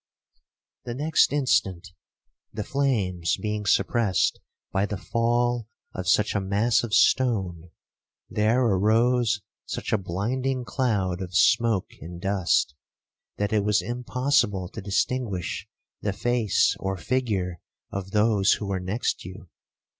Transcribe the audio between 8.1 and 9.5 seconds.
there arose